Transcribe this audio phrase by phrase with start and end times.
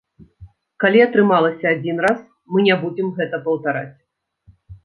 [0.83, 3.97] Калі атрымалася адзін раз, мы не будзем гэта паўтараць.